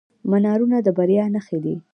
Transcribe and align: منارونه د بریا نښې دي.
منارونه 0.29 0.77
د 0.85 0.87
بریا 0.97 1.25
نښې 1.33 1.57
دي. 1.63 1.75